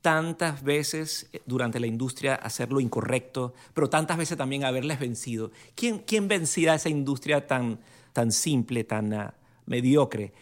tantas 0.00 0.62
veces 0.62 1.28
eh, 1.32 1.42
durante 1.44 1.78
la 1.78 1.86
industria 1.86 2.34
hacer 2.34 2.72
lo 2.72 2.80
incorrecto, 2.80 3.52
pero 3.74 3.90
tantas 3.90 4.16
veces 4.16 4.38
también 4.38 4.64
haberles 4.64 4.98
vencido? 4.98 5.50
¿Quién, 5.74 5.98
quién 5.98 6.28
vencía 6.28 6.72
a 6.72 6.76
esa 6.76 6.88
industria 6.88 7.46
tan, 7.46 7.80
tan 8.14 8.32
simple, 8.32 8.84
tan 8.84 9.12
ah, 9.12 9.34
mediocre? 9.66 10.32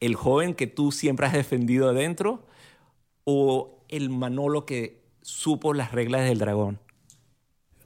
¿El 0.00 0.14
joven 0.14 0.54
que 0.54 0.66
tú 0.66 0.92
siempre 0.92 1.26
has 1.26 1.34
defendido 1.34 1.90
adentro? 1.90 2.46
O 3.26 3.84
el 3.88 4.08
Manolo 4.08 4.64
que 4.64 5.02
supo 5.20 5.74
las 5.74 5.92
reglas 5.92 6.24
del 6.24 6.38
dragón? 6.38 6.78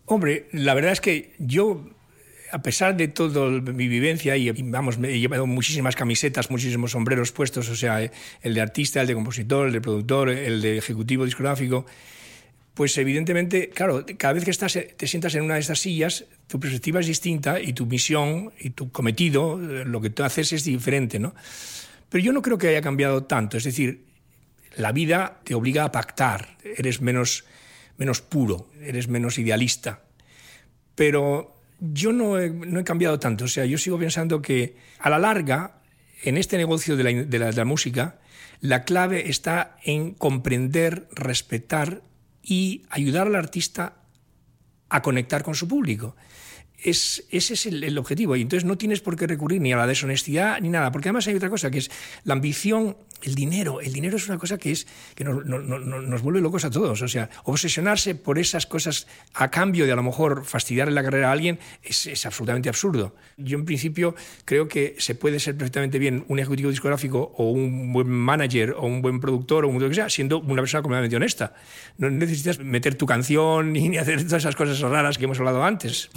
Hombre, 0.05 0.49
la 0.53 0.75
verdad 0.75 0.93
es 0.93 1.01
que 1.01 1.35
yo, 1.39 1.89
a 2.53 2.63
pesar 2.63 2.97
de 2.97 3.09
toda 3.09 3.49
mi 3.49 3.89
vivencia, 3.89 4.37
y 4.37 4.51
vamos, 4.63 4.99
he 5.03 5.19
llevado 5.19 5.47
muchísimas 5.47 5.97
camisetas, 5.97 6.51
muchísimos 6.51 6.93
sombreros 6.93 7.33
puestos, 7.33 7.69
o 7.71 7.75
sea, 7.75 8.03
el 8.43 8.55
de 8.55 8.61
artista, 8.61 9.01
el 9.01 9.07
de 9.07 9.15
compositor, 9.15 9.69
el 9.69 9.73
de 9.73 9.81
productor, 9.81 10.29
el 10.29 10.61
de 10.61 10.79
ejecutivo 10.79 11.25
discográfico, 11.25 11.87
pues 12.75 12.97
evidentemente, 12.99 13.71
claro, 13.71 14.05
cada 14.19 14.35
vez 14.35 14.45
que 14.45 14.51
estás, 14.51 14.79
te 14.97 15.07
sientas 15.07 15.35
en 15.35 15.43
una 15.43 15.55
de 15.55 15.61
estas 15.61 15.79
sillas, 15.79 16.27
tu 16.47 16.61
perspectiva 16.61 17.01
es 17.01 17.07
distinta 17.07 17.61
y 17.61 17.73
tu 17.73 17.87
misión 17.87 18.53
y 18.59 18.71
tu 18.71 18.93
cometido, 18.93 19.57
lo 19.59 20.01
que 20.01 20.11
tú 20.11 20.23
haces 20.23 20.53
es 20.53 20.65
diferente, 20.65 21.19
¿no? 21.19 21.35
Pero 22.11 22.25
yo 22.25 22.33
no 22.33 22.43
creo 22.43 22.59
que 22.59 22.69
haya 22.69 22.83
cambiado 22.83 23.25
tanto, 23.25 23.57
es 23.57 23.65
decir, 23.65 24.10
la 24.81 24.93
vida 24.93 25.41
te 25.45 25.55
obliga 25.55 25.85
a 25.85 25.93
pactar, 25.93 26.57
eres 26.65 27.01
menos 27.01 27.45
menos 28.01 28.23
puro, 28.23 28.67
eres 28.81 29.09
menos 29.09 29.39
idealista. 29.39 30.01
Pero 30.95 31.55
yo 31.79 32.13
no 32.13 32.39
he, 32.39 32.49
no 32.51 32.81
he, 32.81 32.85
cambiado 32.85 33.21
tanto, 33.21 33.45
o 33.45 33.49
sea, 33.49 33.67
yo 33.67 33.77
sigo 33.79 33.99
pensando 33.99 34.41
que 34.41 34.77
a 34.99 35.11
la 35.11 35.19
larga, 35.19 35.83
en 36.25 36.39
este 36.39 36.57
negocio 36.57 36.97
de 36.97 37.05
la, 37.05 37.13
de 37.25 37.53
la, 37.53 37.65
música, 37.67 38.19
la 38.61 38.85
clave 38.85 39.29
está 39.29 39.77
en 39.85 40.15
comprender, 40.15 41.09
respetar 41.13 42.03
y 42.43 42.83
ayudar 42.89 43.27
al 43.27 43.37
artista 43.37 43.97
a 44.89 45.03
conectar 45.03 45.43
con 45.43 45.55
su 45.55 45.69
público. 45.69 46.17
Es, 46.83 47.27
ese 47.31 47.53
es 47.53 47.67
el, 47.67 47.85
el, 47.85 47.99
objetivo. 47.99 48.35
Y 48.35 48.41
entonces 48.41 48.65
no 48.65 48.79
tienes 48.79 49.03
por 49.03 49.17
qué 49.17 49.27
recurrir 49.27 49.61
ni 49.61 49.75
a 49.75 49.77
la 49.77 49.87
deshonestidad 49.87 50.59
ni 50.63 50.71
nada. 50.71 50.91
Porque 50.91 51.11
además 51.11 51.27
hay 51.29 51.35
otra 51.35 51.51
cosa, 51.51 51.71
que 51.71 51.79
es 51.79 51.91
la 52.25 52.33
ambición 52.33 52.97
el 53.23 53.35
dinero. 53.35 53.81
El 53.81 53.93
dinero 53.93 54.17
es 54.17 54.29
una 54.29 54.39
cosa 54.39 54.59
que, 54.59 54.71
es, 54.71 54.87
que 55.15 55.25
nos, 55.25 55.45
no, 55.45 55.59
no, 55.59 55.79
nos 55.79 56.23
vuelve 56.23 56.41
locos 56.41 56.65
a 56.65 56.71
todos. 56.71 57.03
O 57.03 57.09
sea, 57.09 57.31
obsesionarse 57.45 58.15
por 58.15 58.39
esas 58.39 58.67
cosas 58.67 59.07
a 59.35 59.51
cambio 59.51 59.87
de 59.87 59.93
a 59.93 59.97
lo 59.97 60.03
mejor 60.03 60.45
fastidiarle 60.45 60.95
la 60.95 61.03
carrera 61.03 61.29
a 61.29 61.33
alguien 61.33 61.59
es, 61.83 62.07
es, 62.07 62.27
absolutamente 62.27 62.69
absurdo. 62.69 63.15
Yo 63.37 63.59
en 63.59 63.65
principio 63.65 64.15
creo 64.45 64.69
que 64.69 64.95
se 64.99 65.15
puede 65.15 65.41
ser 65.41 65.57
perfectamente 65.57 65.99
bien 65.99 66.25
un 66.29 66.39
ejecutivo 66.39 66.71
discográfico 66.71 67.33
o 67.37 67.51
un 67.51 67.93
buen 67.93 68.09
manager 68.09 68.75
o 68.77 68.87
un 68.87 69.03
buen 69.03 69.21
productor 69.21 69.65
o 69.65 69.69
un 69.69 69.81
lo 69.81 69.89
que 69.89 69.95
sea, 69.95 70.11
siendo 70.11 70.41
una 70.41 70.63
persona 70.63 70.83
completamente 70.83 71.17
honesta. 71.17 71.55
No 71.99 72.11
necesitas 72.11 72.59
meter 72.59 72.95
tu 72.95 73.07
canción 73.07 73.73
ni 73.73 73.97
hacer 73.97 74.25
todas 74.25 74.43
esas 74.43 74.57
cosas 74.57 74.81
raras 74.81 75.19
que 75.19 75.25
hemos 75.25 75.39
hablado 75.39 75.65
antes. 75.65 76.11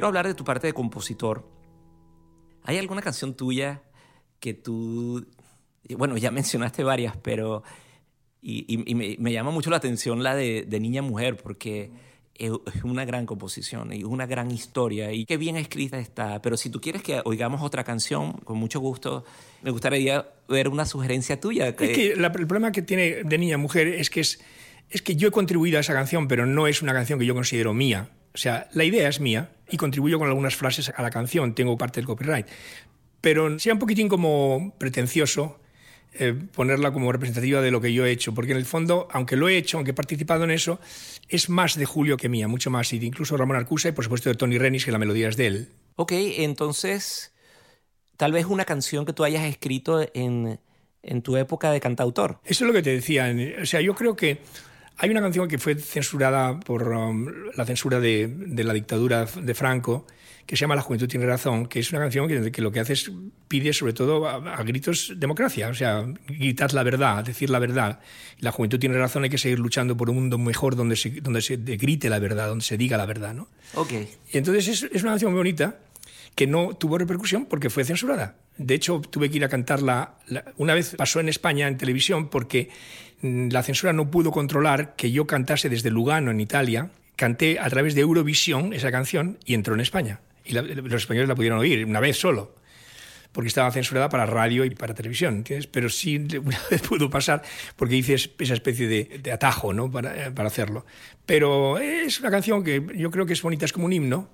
Quiero 0.00 0.08
hablar 0.08 0.26
de 0.26 0.32
tu 0.32 0.44
parte 0.44 0.66
de 0.66 0.72
compositor. 0.72 1.46
¿Hay 2.62 2.78
alguna 2.78 3.02
canción 3.02 3.34
tuya 3.34 3.82
que 4.38 4.54
tú, 4.54 5.26
bueno, 5.90 6.16
ya 6.16 6.30
mencionaste 6.40 6.82
varias, 6.82 7.18
pero, 7.18 7.62
y, 8.40 8.64
y, 8.66 8.90
y 8.90 8.94
me, 8.94 9.16
me, 9.18 9.30
llama 9.30 9.50
mucho 9.50 9.68
la 9.68 9.76
atención 9.76 10.22
la 10.22 10.34
de, 10.34 10.64
de, 10.66 10.80
Niña 10.80 11.02
Mujer, 11.02 11.36
porque 11.36 11.90
es 12.34 12.50
una 12.82 13.04
gran 13.04 13.26
composición 13.26 13.92
y 13.92 14.02
una 14.04 14.24
gran 14.24 14.50
historia, 14.50 15.12
y 15.12 15.26
qué 15.26 15.36
bien 15.36 15.58
escrita 15.58 15.98
está. 15.98 16.40
Pero 16.40 16.56
si 16.56 16.70
tú 16.70 16.80
quieres 16.80 17.02
que 17.02 17.20
oigamos 17.26 17.60
otra 17.60 17.84
canción, 17.84 18.32
con 18.32 18.56
mucho 18.56 18.80
gusto, 18.80 19.26
me 19.60 19.70
gustaría 19.70 20.30
ver 20.48 20.68
una 20.70 20.86
sugerencia 20.86 21.38
tuya. 21.38 21.76
Que... 21.76 21.84
Es 21.84 21.90
que 21.90 22.16
la, 22.16 22.28
el 22.28 22.46
problema 22.46 22.72
que 22.72 22.80
tiene 22.80 23.22
de 23.22 23.36
Niña 23.36 23.58
Mujer 23.58 23.88
es 23.88 24.08
que 24.08 24.20
es, 24.20 24.40
es 24.88 25.02
que 25.02 25.14
yo 25.14 25.28
he 25.28 25.30
contribuido 25.30 25.76
a 25.76 25.82
esa 25.82 25.92
canción, 25.92 26.26
pero 26.26 26.46
no 26.46 26.66
es 26.66 26.80
una 26.80 26.94
canción 26.94 27.18
que 27.18 27.26
yo 27.26 27.34
considero 27.34 27.74
mía. 27.74 28.08
O 28.34 28.38
sea, 28.38 28.68
la 28.72 28.84
idea 28.84 29.08
es 29.08 29.20
mía 29.20 29.50
y 29.68 29.76
contribuyo 29.76 30.18
con 30.18 30.28
algunas 30.28 30.56
frases 30.56 30.92
a 30.94 31.02
la 31.02 31.10
canción, 31.10 31.54
tengo 31.54 31.76
parte 31.76 32.00
del 32.00 32.06
copyright. 32.06 32.46
Pero 33.20 33.58
sea 33.58 33.72
un 33.72 33.78
poquitín 33.78 34.08
como 34.08 34.74
pretencioso 34.78 35.60
eh, 36.12 36.34
ponerla 36.52 36.92
como 36.92 37.12
representativa 37.12 37.60
de 37.60 37.70
lo 37.70 37.80
que 37.80 37.92
yo 37.92 38.04
he 38.04 38.10
hecho, 38.10 38.34
porque 38.34 38.50
en 38.50 38.58
el 38.58 38.66
fondo, 38.66 39.06
aunque 39.12 39.36
lo 39.36 39.48
he 39.48 39.56
hecho, 39.56 39.76
aunque 39.76 39.92
he 39.92 39.94
participado 39.94 40.42
en 40.42 40.50
eso, 40.50 40.80
es 41.28 41.48
más 41.48 41.76
de 41.76 41.84
Julio 41.84 42.16
que 42.16 42.28
mía, 42.28 42.48
mucho 42.48 42.68
más, 42.68 42.92
y 42.92 42.98
de 42.98 43.06
incluso 43.06 43.36
Ramón 43.36 43.56
Arcusa 43.56 43.90
y 43.90 43.92
por 43.92 44.04
supuesto 44.04 44.28
de 44.28 44.34
Tony 44.34 44.58
Renis, 44.58 44.84
que 44.84 44.90
la 44.90 44.98
melodía 44.98 45.28
es 45.28 45.36
de 45.36 45.46
él. 45.46 45.68
Ok, 45.94 46.12
entonces, 46.12 47.32
tal 48.16 48.32
vez 48.32 48.46
una 48.46 48.64
canción 48.64 49.06
que 49.06 49.12
tú 49.12 49.22
hayas 49.22 49.44
escrito 49.44 50.04
en, 50.14 50.58
en 51.02 51.22
tu 51.22 51.36
época 51.36 51.70
de 51.70 51.80
cantautor. 51.80 52.40
Eso 52.44 52.64
es 52.64 52.68
lo 52.68 52.72
que 52.72 52.82
te 52.82 52.90
decía. 52.90 53.32
O 53.62 53.66
sea, 53.66 53.80
yo 53.80 53.94
creo 53.94 54.16
que 54.16 54.38
hay 55.00 55.08
una 55.08 55.22
canción 55.22 55.48
que 55.48 55.58
fue 55.58 55.76
censurada 55.76 56.60
por 56.60 56.86
um, 56.88 57.26
la 57.56 57.64
censura 57.64 58.00
de, 58.00 58.28
de, 58.28 58.64
la 58.64 58.74
dictadura 58.74 59.24
de 59.24 59.54
Franco, 59.54 60.06
que 60.44 60.56
se 60.56 60.60
llama 60.60 60.74
La 60.74 60.82
Juventud 60.82 61.08
tiene 61.08 61.24
razón, 61.24 61.66
que 61.66 61.80
es 61.80 61.90
una 61.90 62.00
canción 62.00 62.28
que, 62.28 62.52
que 62.52 62.60
lo 62.60 62.70
que 62.70 62.80
hace 62.80 62.92
es 62.92 63.10
pide 63.48 63.72
sobre 63.72 63.94
todo 63.94 64.28
a, 64.28 64.34
a, 64.34 64.62
gritos 64.62 65.14
democracia, 65.16 65.68
o 65.68 65.74
sea, 65.74 66.04
gritar 66.28 66.74
la 66.74 66.82
verdad, 66.82 67.24
decir 67.24 67.48
la 67.48 67.58
verdad. 67.58 68.00
La 68.40 68.52
juventud 68.52 68.78
tiene 68.78 68.98
razón, 68.98 69.24
hay 69.24 69.30
que 69.30 69.38
seguir 69.38 69.58
luchando 69.58 69.96
por 69.96 70.10
un 70.10 70.16
mundo 70.16 70.36
mejor 70.36 70.76
donde 70.76 70.96
se, 70.96 71.08
donde 71.22 71.40
se 71.40 71.56
grite 71.56 72.10
la 72.10 72.18
verdad, 72.18 72.48
donde 72.48 72.64
se 72.64 72.76
diga 72.76 72.98
la 72.98 73.06
verdad, 73.06 73.32
¿no? 73.32 73.48
Ok. 73.74 73.92
Y 74.32 74.38
entonces 74.38 74.68
es, 74.68 74.82
es 74.82 75.02
una 75.02 75.12
canción 75.12 75.32
muy 75.32 75.38
bonita 75.38 75.78
que 76.34 76.46
no 76.46 76.74
tuvo 76.74 76.98
repercusión 76.98 77.46
porque 77.46 77.70
fue 77.70 77.84
censurada. 77.84 78.36
De 78.56 78.74
hecho, 78.74 79.00
tuve 79.00 79.30
que 79.30 79.36
ir 79.36 79.44
a 79.44 79.48
cantarla. 79.48 80.14
Una 80.56 80.74
vez 80.74 80.94
pasó 80.96 81.20
en 81.20 81.28
España 81.28 81.68
en 81.68 81.78
televisión 81.78 82.28
porque 82.28 82.68
mm, 83.22 83.48
la 83.50 83.62
censura 83.62 83.92
no 83.92 84.10
pudo 84.10 84.30
controlar 84.30 84.96
que 84.96 85.10
yo 85.10 85.26
cantase 85.26 85.68
desde 85.68 85.90
Lugano, 85.90 86.30
en 86.30 86.40
Italia. 86.40 86.90
Canté 87.16 87.58
a 87.58 87.68
través 87.68 87.94
de 87.94 88.02
Eurovisión 88.02 88.72
esa 88.72 88.90
canción 88.90 89.38
y 89.44 89.54
entró 89.54 89.74
en 89.74 89.80
España. 89.80 90.20
Y 90.44 90.52
la, 90.52 90.62
los 90.62 91.02
españoles 91.02 91.28
la 91.28 91.34
pudieron 91.34 91.58
oír 91.58 91.84
una 91.84 92.00
vez 92.00 92.16
solo 92.16 92.54
porque 93.32 93.48
estaba 93.48 93.70
censurada 93.70 94.08
para 94.08 94.26
radio 94.26 94.64
y 94.64 94.70
para 94.70 94.94
televisión, 94.94 95.36
¿entiendes? 95.36 95.66
Pero 95.66 95.88
sí 95.88 96.16
una 96.16 96.60
vez 96.70 96.82
pudo 96.82 97.08
pasar 97.08 97.42
porque 97.76 97.96
hice 97.96 98.14
esa 98.14 98.54
especie 98.54 98.88
de, 98.88 99.20
de 99.22 99.32
atajo, 99.32 99.72
¿no? 99.72 99.90
Para, 99.90 100.34
para, 100.34 100.48
hacerlo. 100.48 100.84
Pero 101.26 101.78
es 101.78 102.18
una 102.20 102.30
canción 102.30 102.64
que 102.64 102.84
yo 102.96 103.10
creo 103.10 103.26
que 103.26 103.34
es 103.34 103.42
bonita, 103.42 103.64
es 103.64 103.72
como 103.72 103.86
un 103.86 103.92
himno 103.92 104.28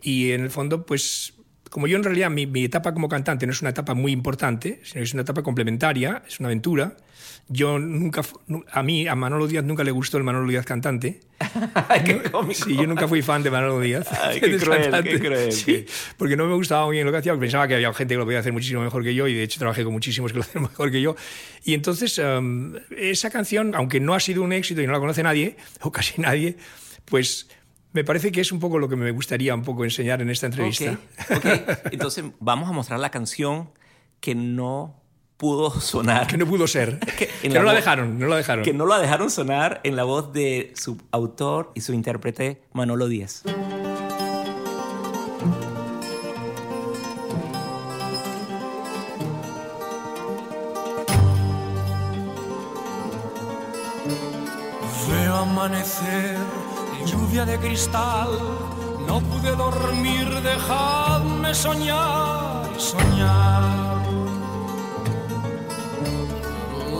y 0.00 0.30
en 0.30 0.42
el 0.42 0.50
fondo, 0.50 0.86
pues 0.86 1.34
como 1.70 1.86
yo 1.86 1.96
en 1.96 2.04
realidad 2.04 2.30
mi, 2.30 2.46
mi, 2.46 2.64
etapa 2.64 2.92
como 2.92 3.08
cantante 3.08 3.46
no 3.46 3.52
es 3.52 3.60
una 3.60 3.70
etapa 3.70 3.94
muy 3.94 4.12
importante, 4.12 4.80
sino 4.84 5.00
que 5.00 5.04
es 5.04 5.12
una 5.12 5.22
etapa 5.22 5.42
complementaria, 5.42 6.22
es 6.26 6.40
una 6.40 6.48
aventura. 6.48 6.96
Yo 7.50 7.78
nunca, 7.78 8.22
a 8.72 8.82
mí, 8.82 9.08
a 9.08 9.14
Manolo 9.14 9.46
Díaz 9.46 9.64
nunca 9.64 9.82
le 9.82 9.90
gustó 9.90 10.18
el 10.18 10.24
Manolo 10.24 10.48
Díaz 10.48 10.66
cantante. 10.66 11.20
Ay, 11.88 12.02
qué 12.04 12.22
cómico. 12.30 12.64
Sí, 12.64 12.76
yo 12.76 12.86
nunca 12.86 13.08
fui 13.08 13.22
fan 13.22 13.42
de 13.42 13.50
Manolo 13.50 13.80
Díaz. 13.80 14.06
Ay, 14.22 14.40
qué 14.40 14.58
cruel, 14.58 14.92
qué 15.02 15.18
cruel. 15.18 15.52
Sí, 15.52 15.86
porque 16.18 16.36
no 16.36 16.46
me 16.46 16.54
gustaba 16.54 16.84
muy 16.84 16.96
bien 16.96 17.06
lo 17.06 17.12
que 17.12 17.18
hacía, 17.18 17.32
porque 17.32 17.44
pensaba 17.44 17.66
que 17.66 17.74
había 17.74 17.92
gente 17.94 18.14
que 18.14 18.18
lo 18.18 18.24
podía 18.26 18.40
hacer 18.40 18.52
muchísimo 18.52 18.82
mejor 18.82 19.02
que 19.02 19.14
yo, 19.14 19.26
y 19.28 19.34
de 19.34 19.44
hecho 19.44 19.58
trabajé 19.58 19.82
con 19.82 19.94
muchísimos 19.94 20.32
que 20.32 20.38
lo 20.38 20.44
hacen 20.44 20.60
mejor 20.60 20.90
que 20.90 21.00
yo. 21.00 21.16
Y 21.64 21.72
entonces, 21.72 22.18
um, 22.18 22.74
esa 22.96 23.30
canción, 23.30 23.74
aunque 23.74 23.98
no 23.98 24.14
ha 24.14 24.20
sido 24.20 24.42
un 24.42 24.52
éxito 24.52 24.82
y 24.82 24.86
no 24.86 24.92
la 24.92 25.00
conoce 25.00 25.22
nadie, 25.22 25.56
o 25.80 25.90
casi 25.90 26.20
nadie, 26.20 26.56
pues 27.06 27.48
me 27.98 28.04
parece 28.04 28.30
que 28.30 28.40
es 28.40 28.52
un 28.52 28.60
poco 28.60 28.78
lo 28.78 28.88
que 28.88 28.94
me 28.94 29.10
gustaría 29.10 29.52
un 29.52 29.64
poco 29.64 29.82
enseñar 29.82 30.22
en 30.22 30.30
esta 30.30 30.46
entrevista. 30.46 30.96
Okay, 31.36 31.36
okay. 31.36 31.76
Entonces 31.90 32.24
vamos 32.38 32.68
a 32.68 32.72
mostrar 32.72 33.00
la 33.00 33.10
canción 33.10 33.70
que 34.20 34.36
no 34.36 35.02
pudo 35.36 35.72
sonar. 35.80 36.28
Que 36.28 36.36
no 36.36 36.46
pudo 36.46 36.68
ser. 36.68 37.00
que, 37.18 37.26
que 37.26 37.48
no 37.48 37.56
la, 37.56 37.72
la 37.72 37.74
dejaron, 37.74 38.16
no 38.16 38.28
la 38.28 38.36
dejaron. 38.36 38.64
Que 38.64 38.72
no 38.72 38.86
la 38.86 39.00
dejaron 39.00 39.30
sonar 39.30 39.80
en 39.82 39.96
la 39.96 40.04
voz 40.04 40.32
de 40.32 40.72
su 40.76 40.96
autor 41.10 41.72
y 41.74 41.80
su 41.80 41.92
intérprete 41.92 42.62
Manolo 42.72 43.08
Díaz. 43.08 43.42
Veo 55.08 55.34
amanecer 55.34 56.36
lluvia 57.38 57.44
de 57.44 57.58
cristal, 57.58 58.28
no 59.06 59.20
pude 59.20 59.54
dormir, 59.54 60.28
dejadme 60.42 61.54
soñar 61.54 62.70
y 62.76 62.80
soñar. 62.80 64.02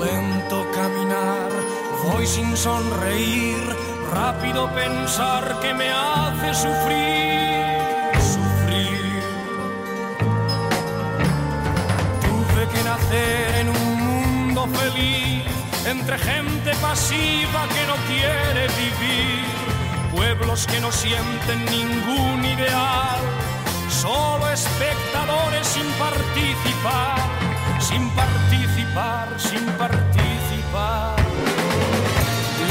Lento 0.01 0.65
caminar, 0.75 1.51
voy 2.05 2.27
sin 2.27 2.57
sonreír, 2.57 3.59
rápido 4.13 4.71
pensar 4.75 5.59
que 5.61 5.75
me 5.75 5.91
hace 5.91 6.55
sufrir, 6.55 8.23
sufrir. 8.35 9.23
Tuve 12.27 12.63
que 12.73 12.85
nacer 12.85 13.55
en 13.63 13.69
un 13.71 14.07
mundo 14.07 14.69
feliz, 14.79 15.43
entre 15.87 16.19
gente 16.19 16.75
pasiva 16.81 17.67
que 17.75 17.87
no 17.87 17.97
quiere 18.07 18.69
vivir 18.79 19.68
pueblos 20.19 20.67
que 20.67 20.81
no 20.81 20.91
sienten 20.91 21.65
ningún 21.67 22.45
ideal, 22.45 23.21
solo 23.89 24.51
espectadores 24.51 25.65
sin 25.65 25.87
participar, 25.93 27.21
sin 27.79 28.11
participar, 28.11 29.29
sin 29.39 29.65
participar. 29.85 31.15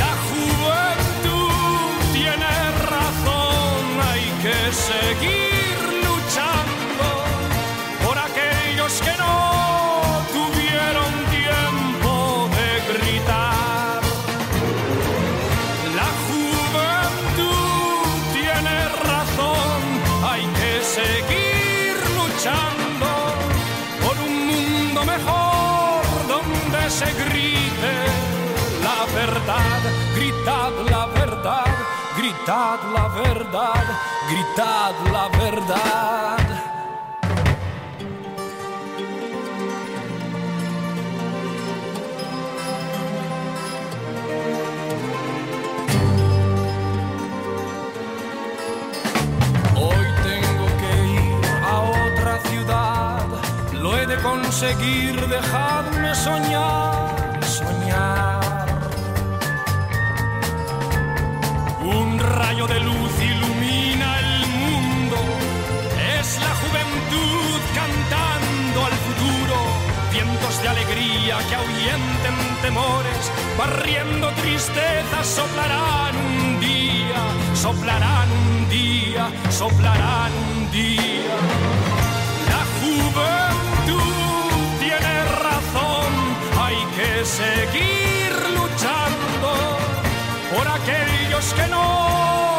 La 0.01 0.13
juventud 0.27 1.91
tiene 2.11 2.51
razón, 2.91 3.81
hay 4.09 4.25
que 4.43 4.73
seguir. 4.73 5.46
Gritad 30.15 30.71
la 30.89 31.05
verdad, 31.07 31.65
gritad 32.17 32.79
la 32.93 33.07
verdad, 33.07 33.85
gritad 34.29 34.93
la 35.11 35.27
verdad. 35.37 36.37
conseguir, 54.23 55.15
dejadme 55.27 56.15
soñar. 56.15 56.86
Temores, 72.61 73.31
barriendo 73.57 74.29
tristezas, 74.41 75.27
soplarán 75.27 76.15
un 76.15 76.59
día, 76.59 77.21
soplarán 77.53 78.29
un 78.31 78.69
día, 78.69 79.29
soplarán 79.49 80.31
un 80.55 80.71
día. 80.71 81.35
La 82.49 82.63
juventud 82.79 83.57
que 86.97 87.23
seguir 87.23 88.31
luchando 88.57 89.49
por 90.51 90.67
aquellos 90.67 91.53
que 91.53 91.67
no 91.67 92.56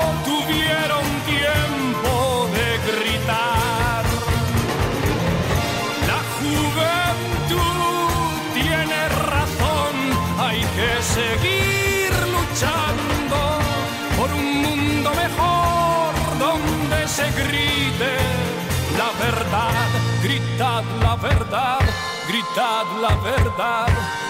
verdad, 21.20 21.80
gritad 22.28 22.86
la 23.00 23.14
verdad 23.22 23.88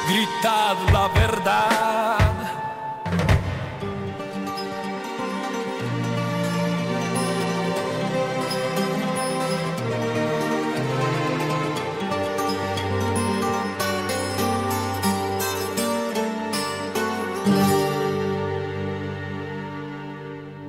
gritad 0.08 0.76
la 0.92 1.08
verdad. 1.08 2.18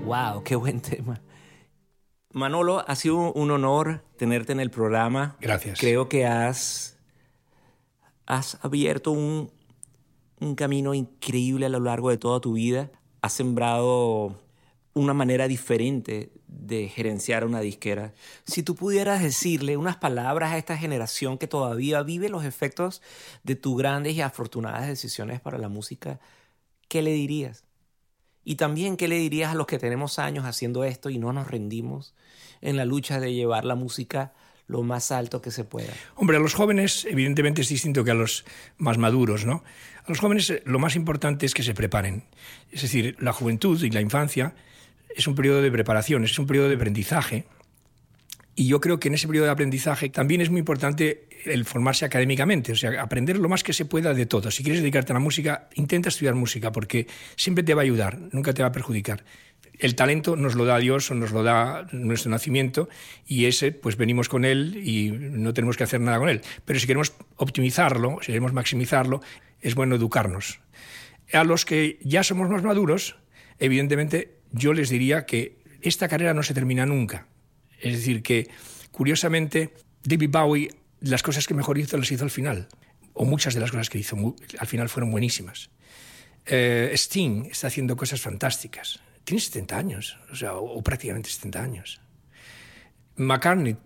Wow, 0.05 0.43
qué 0.43 0.55
buen 0.55 0.81
tema. 0.81 1.21
Manolo, 2.31 2.83
ha 2.87 2.95
sido 2.95 3.33
un 3.33 3.51
honor 3.51 4.03
tenerte 4.17 4.51
en 4.51 4.59
el 4.59 4.69
programa. 4.69 5.35
Gracias. 5.39 5.79
Creo 5.79 6.07
que 6.09 6.25
has 6.25 6.99
has 8.29 8.63
abierto 8.63 9.11
un, 9.11 9.51
camino 10.55 10.93
increíble 10.93 11.65
a 11.65 11.69
lo 11.69 11.81
largo 11.81 12.11
de 12.11 12.17
toda 12.17 12.39
tu 12.39 12.53
vida. 12.53 12.91
Has 13.21 13.33
sembrado 13.33 14.39
una 14.93 15.13
manera 15.13 15.47
diferente 15.47 16.31
de 16.47 16.87
gerenciar 16.87 17.43
una 17.43 17.59
disquera. 17.59 18.13
Si 18.45 18.63
tú 18.63 18.75
pudieras 18.75 19.21
decirle 19.21 19.75
unas 19.75 19.97
palabras 19.97 20.53
a 20.53 20.57
esta 20.57 20.77
generación 20.77 21.37
que 21.37 21.47
todavía 21.47 22.03
vive 22.03 22.29
los 22.29 22.45
efectos 22.45 23.01
de 23.43 23.55
tus 23.55 23.77
grandes 23.77 24.13
y 24.13 24.21
afortunadas 24.21 24.87
decisiones 24.87 25.41
para 25.41 25.57
la 25.57 25.67
música, 25.67 26.19
¿qué 26.87 27.01
le 27.01 27.11
dirías? 27.11 27.65
Y 28.43 28.55
también, 28.55 28.97
¿qué 28.97 29.07
le 29.07 29.17
dirías 29.17 29.51
a 29.51 29.55
los 29.55 29.67
que 29.67 29.79
tenemos 29.79 30.19
años 30.19 30.45
haciendo 30.45 30.83
esto 30.83 31.09
y 31.09 31.17
no 31.17 31.33
nos 31.33 31.49
rendimos 31.49 32.13
en 32.61 32.77
la 32.77 32.85
lucha 32.85 33.19
de 33.19 33.33
llevar 33.33 33.65
la 33.65 33.75
música 33.75 34.33
lo 34.69 34.83
más 34.83 35.11
alto 35.11 35.41
que 35.41 35.51
se 35.51 35.65
pueda. 35.65 35.91
Hombre, 36.15 36.37
a 36.37 36.39
los 36.39 36.53
jóvenes 36.53 37.05
evidentemente 37.09 37.61
es 37.61 37.69
distinto 37.69 38.03
que 38.03 38.11
a 38.11 38.13
los 38.13 38.45
más 38.77 38.97
maduros, 38.99 39.43
¿no? 39.45 39.63
A 40.05 40.09
los 40.09 40.19
jóvenes 40.19 40.49
eh, 40.51 40.61
lo 40.63 40.77
más 40.77 40.95
importante 40.95 41.45
es 41.45 41.55
que 41.55 41.63
se 41.63 41.73
preparen. 41.73 42.23
Es 42.71 42.83
decir, 42.83 43.17
la 43.19 43.33
juventud 43.33 43.81
y 43.83 43.89
la 43.89 43.99
infancia 43.99 44.53
es 45.13 45.27
un 45.27 45.33
periodo 45.33 45.63
de 45.63 45.71
preparación, 45.71 46.23
es 46.23 46.37
un 46.37 46.45
periodo 46.45 46.69
de 46.69 46.75
aprendizaje. 46.75 47.45
Y 48.59 48.67
yo 48.67 48.81
creo 48.81 48.99
que 48.99 49.07
en 49.07 49.13
ese 49.13 49.25
periodo 49.25 49.45
de 49.45 49.51
aprendizaje 49.51 50.09
también 50.09 50.41
es 50.41 50.49
muy 50.49 50.59
importante 50.59 51.29
el 51.45 51.63
formarse 51.63 52.03
académicamente, 52.03 52.73
o 52.73 52.75
sea, 52.75 53.01
aprender 53.01 53.37
lo 53.37 53.47
más 53.47 53.63
que 53.63 53.71
se 53.71 53.85
pueda 53.85 54.13
de 54.13 54.25
todo. 54.25 54.51
Si 54.51 54.63
quieres 54.63 54.81
dedicarte 54.81 55.13
a 55.13 55.15
la 55.15 55.21
música, 55.21 55.69
intenta 55.75 56.09
estudiar 56.09 56.35
música 56.35 56.69
porque 56.73 57.07
siempre 57.37 57.63
te 57.63 57.73
va 57.73 57.83
a 57.83 57.85
ayudar, 57.85 58.19
nunca 58.33 58.53
te 58.53 58.61
va 58.61 58.67
a 58.67 58.71
perjudicar 58.73 59.23
el 59.79 59.95
talento 59.95 60.35
nos 60.35 60.55
lo 60.55 60.65
da 60.65 60.77
Dios 60.77 61.09
o 61.09 61.15
nos 61.15 61.31
lo 61.31 61.41
da 61.41 61.87
nuestro 61.93 62.31
nacimiento 62.31 62.89
y 63.25 63.45
ese 63.45 63.71
pues 63.71 63.95
venimos 63.95 64.27
con 64.27 64.43
él 64.43 64.81
y 64.83 65.11
no 65.11 65.53
tenemos 65.53 65.77
que 65.77 65.85
hacer 65.85 66.01
nada 66.01 66.19
con 66.19 66.27
él. 66.27 66.41
Pero 66.65 66.81
si 66.81 66.85
queremos 66.85 67.13
optimizarlo, 67.37 68.17
si 68.19 68.27
queremos 68.27 68.51
maximizarlo, 68.51 69.21
es 69.61 69.75
bueno 69.75 69.95
educarnos. 69.95 70.59
A 71.31 71.45
los 71.45 71.63
que 71.63 71.97
ya 72.01 72.23
somos 72.23 72.49
más 72.49 72.61
maduros, 72.61 73.15
evidentemente 73.57 74.33
yo 74.51 74.73
les 74.73 74.89
diría 74.89 75.25
que 75.25 75.55
esta 75.81 76.09
carrera 76.09 76.33
no 76.33 76.43
se 76.43 76.53
termina 76.53 76.85
nunca. 76.85 77.27
Es 77.81 77.95
decir, 77.95 78.21
que 78.21 78.49
curiosamente 78.91 79.73
David 80.03 80.29
Bowie 80.29 80.69
las 81.01 81.23
cosas 81.23 81.47
que 81.47 81.53
mejor 81.53 81.77
hizo 81.77 81.97
las 81.97 82.11
hizo 82.11 82.23
al 82.23 82.31
final, 82.31 82.67
o 83.13 83.25
muchas 83.25 83.53
de 83.53 83.61
las 83.61 83.71
cosas 83.71 83.89
que 83.89 83.99
hizo 83.99 84.35
al 84.57 84.67
final 84.67 84.89
fueron 84.89 85.11
buenísimas. 85.11 85.69
Eh, 86.45 86.91
Sting 86.93 87.45
está 87.51 87.67
haciendo 87.67 87.95
cosas 87.95 88.19
fantásticas 88.19 88.99
tiene 89.29 89.41
70 89.41 89.77
años, 89.77 90.17
o 90.31 90.35
sea, 90.35 90.55
o, 90.55 90.81
prácticamente 90.81 91.29
70 91.29 91.61
años. 91.61 92.01
McCartney, 93.15 93.77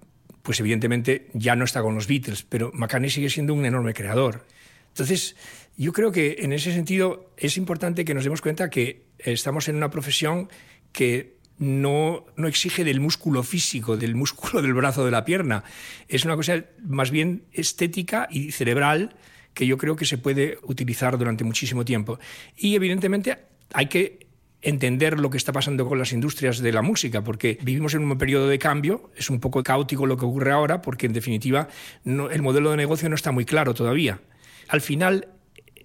pues 0.42 0.62
evidentemente 0.62 1.30
ya 1.34 1.58
no 1.58 1.66
está 1.66 1.82
con 1.82 1.96
los 1.96 2.08
Beatles, 2.08 2.44
pero 2.44 2.72
McCartney 2.74 3.10
sigue 3.10 3.30
siendo 3.30 3.54
un 3.54 3.66
enorme 3.66 3.94
creador. 3.94 4.46
Entonces, 4.88 5.36
yo 5.76 5.92
creo 5.92 6.14
que 6.14 6.38
en 6.40 6.54
ese 6.54 6.72
sentido 6.72 7.34
es 7.36 7.58
importante 7.58 8.06
que 8.06 8.14
nos 8.14 8.24
demos 8.24 8.42
cuenta 8.42 8.70
que 8.70 9.08
estamos 9.18 9.68
en 9.68 9.76
una 9.76 9.90
profesión 9.90 10.50
que 10.94 11.33
no, 11.60 12.26
no, 12.36 12.48
exige 12.48 12.84
del 12.84 13.00
músculo 13.00 13.44
físico, 13.44 13.98
del 13.98 14.16
músculo 14.16 14.62
del 14.62 14.74
brazo 14.74 15.06
de 15.06 15.12
la 15.12 15.26
pierna. 15.26 15.64
Es 16.08 16.26
una 16.26 16.36
cosa 16.36 16.66
más 16.86 17.12
bien 17.12 17.44
estética 17.52 18.28
y 18.30 18.52
cerebral 18.52 19.16
que 19.54 19.68
yo 19.68 19.78
creo 19.78 19.96
que 19.96 20.06
se 20.06 20.18
puede 20.18 20.58
utilizar 20.64 21.18
durante 21.18 21.44
muchísimo 21.44 21.86
tiempo. 21.86 22.20
Y 22.58 22.76
evidentemente 22.76 23.38
hay 23.74 23.88
que 23.88 24.28
entender 24.62 25.20
lo 25.20 25.30
que 25.30 25.38
está 25.38 25.52
pasando 25.52 25.88
con 25.88 26.00
las 26.00 26.14
industrias 26.14 26.60
de 26.60 26.72
la 26.72 26.82
música, 26.82 27.24
porque 27.24 27.60
vivimos 27.62 27.94
en 27.94 28.04
un 28.04 28.18
periodo 28.18 28.48
de 28.48 28.58
cambio, 28.58 29.12
es 29.16 29.30
un 29.30 29.40
poco 29.40 29.62
caótico 29.62 30.06
lo 30.06 30.18
que 30.18 30.26
ocurre 30.26 30.52
ahora, 30.52 30.82
porque 30.82 31.06
en 31.06 31.14
definitiva 31.14 31.68
el 32.06 32.42
modelo 32.42 32.72
de 32.72 32.78
negocio 32.78 33.10
no 33.10 33.16
está 33.16 33.32
muy 33.32 33.46
claro 33.46 33.74
todavía. 33.74 34.22
Al 34.70 34.82
final, 34.82 35.28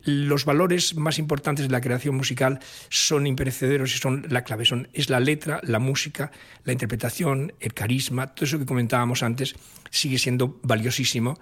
los 0.09 0.45
valores 0.45 0.97
más 0.97 1.19
importantes 1.19 1.67
de 1.67 1.73
la 1.73 1.81
creación 1.81 2.17
musical 2.17 2.61
son 2.89 3.27
imperecederos 3.27 3.95
y 3.95 3.99
son 3.99 4.27
la 4.31 4.43
clave, 4.43 4.65
son, 4.65 4.89
es 4.95 5.11
la 5.11 5.21
letra, 5.21 5.61
la 5.63 5.79
música, 5.79 6.33
la 6.65 6.73
interpretación, 6.73 7.53
el 7.61 7.75
carisma, 7.75 8.29
todo 8.29 8.47
eso 8.47 8.59
que 8.59 8.67
comentábamos 8.67 9.23
antes 9.23 9.55
sigue 9.91 10.19
siendo 10.19 10.59
valiosísimo. 10.63 11.39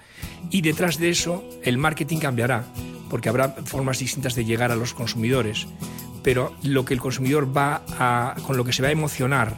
Y 0.50 0.62
detrás 0.62 0.98
de 0.98 1.10
eso 1.10 1.48
el 1.62 1.78
marketing 1.78 2.18
cambiará 2.18 2.64
porque 3.08 3.28
habrá 3.28 3.50
formas 3.50 4.00
distintas 4.00 4.34
de 4.34 4.44
llegar 4.44 4.72
a 4.72 4.76
los 4.76 4.94
consumidores. 4.94 5.66
Pero 6.24 6.56
lo 6.64 6.84
que 6.84 6.94
el 6.94 7.00
consumidor 7.00 7.56
va 7.56 7.84
a, 7.98 8.34
con 8.42 8.56
lo 8.56 8.64
que 8.64 8.72
se 8.72 8.82
va 8.82 8.88
a 8.88 8.92
emocionar, 8.92 9.56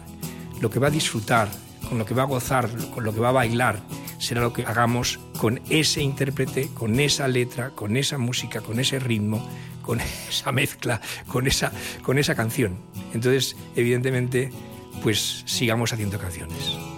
lo 0.60 0.70
que 0.70 0.78
va 0.78 0.88
a 0.88 0.90
disfrutar, 0.90 1.48
con 1.88 1.98
lo 1.98 2.04
que 2.04 2.12
va 2.12 2.24
a 2.24 2.26
gozar, 2.26 2.68
con 2.94 3.04
lo 3.04 3.14
que 3.14 3.20
va 3.20 3.30
a 3.30 3.32
bailar, 3.32 3.80
será 4.18 4.40
lo 4.40 4.52
que 4.52 4.64
hagamos 4.64 5.18
con 5.38 5.60
ese 5.70 6.02
intérprete, 6.02 6.68
con 6.74 6.98
esa 7.00 7.28
letra, 7.28 7.70
con 7.70 7.96
esa 7.96 8.18
música, 8.18 8.60
con 8.60 8.80
ese 8.80 8.98
ritmo, 8.98 9.46
con 9.82 10.00
esa 10.28 10.52
mezcla, 10.52 11.00
con 11.26 11.46
esa, 11.46 11.72
con 12.02 12.18
esa 12.18 12.34
canción. 12.34 12.76
Entonces, 13.14 13.56
evidentemente, 13.76 14.50
pues 15.02 15.42
sigamos 15.46 15.92
haciendo 15.92 16.18
canciones. 16.18 16.97